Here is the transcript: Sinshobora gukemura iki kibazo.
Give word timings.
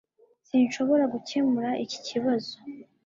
Sinshobora 0.47 1.03
gukemura 1.13 1.69
iki 1.83 1.99
kibazo. 2.07 2.53